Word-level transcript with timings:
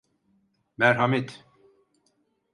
Merhamet! 0.77 1.43